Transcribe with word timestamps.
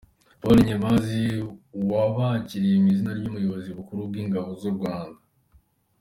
Paul 0.41 0.57
Nyemazi 0.67 1.21
wabakiriye 1.91 2.75
mu 2.83 2.87
izina 2.93 3.11
ry’Ubuyobozi 3.17 3.69
bukuru 3.77 4.01
bw’Ingabo 4.09 4.49
z’U 4.61 4.73
Rwanda. 4.77 5.19